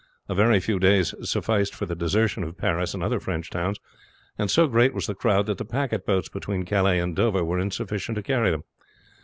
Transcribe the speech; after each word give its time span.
A 0.27 0.33
very 0.33 0.59
few 0.59 0.79
days 0.79 1.13
sufficed 1.21 1.75
for 1.75 1.85
the 1.85 1.93
desertion 1.93 2.43
of 2.43 2.57
Paris 2.57 2.95
and 2.95 3.03
other 3.03 3.19
French 3.19 3.51
towns, 3.51 3.79
and 4.35 4.49
so 4.49 4.65
great 4.65 4.95
was 4.95 5.05
the 5.05 5.13
crowd 5.13 5.45
that 5.45 5.59
the 5.59 5.63
packet 5.63 6.07
boats 6.07 6.27
between 6.27 6.65
Calais 6.65 6.97
and 6.97 7.15
Dover 7.15 7.43
were 7.45 7.59
insufficient 7.59 8.15
to 8.15 8.23
carry 8.23 8.49
them. 8.49 8.63